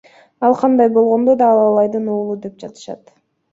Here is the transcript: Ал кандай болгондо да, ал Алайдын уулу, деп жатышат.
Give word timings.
Ал 0.47 0.55
кандай 0.61 0.89
болгондо 0.95 1.35
да, 1.43 1.51
ал 1.53 1.61
Алайдын 1.67 2.11
уулу, 2.17 2.41
деп 2.47 2.59
жатышат. 2.67 3.17